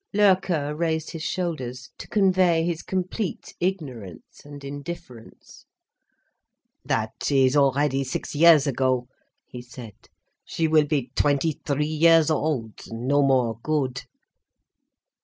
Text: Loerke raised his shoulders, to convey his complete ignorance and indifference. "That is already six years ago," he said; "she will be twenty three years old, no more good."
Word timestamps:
Loerke 0.13 0.73
raised 0.75 1.11
his 1.11 1.21
shoulders, 1.21 1.91
to 1.99 2.07
convey 2.07 2.63
his 2.65 2.81
complete 2.81 3.53
ignorance 3.59 4.41
and 4.43 4.63
indifference. 4.63 5.67
"That 6.83 7.29
is 7.31 7.55
already 7.55 8.03
six 8.03 8.33
years 8.33 8.65
ago," 8.65 9.07
he 9.45 9.61
said; 9.61 9.93
"she 10.43 10.67
will 10.67 10.87
be 10.87 11.11
twenty 11.13 11.61
three 11.67 11.85
years 11.85 12.31
old, 12.31 12.73
no 12.89 13.21
more 13.21 13.59
good." 13.61 14.01